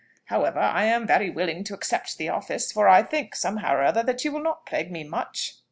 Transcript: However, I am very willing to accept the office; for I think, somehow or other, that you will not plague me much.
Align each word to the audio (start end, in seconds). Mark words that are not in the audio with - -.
However, 0.25 0.57
I 0.57 0.85
am 0.85 1.05
very 1.05 1.29
willing 1.29 1.63
to 1.65 1.75
accept 1.75 2.17
the 2.17 2.27
office; 2.27 2.71
for 2.71 2.89
I 2.89 3.03
think, 3.03 3.35
somehow 3.35 3.75
or 3.75 3.83
other, 3.83 4.01
that 4.01 4.25
you 4.25 4.31
will 4.31 4.41
not 4.41 4.65
plague 4.65 4.91
me 4.91 5.03
much. 5.03 5.57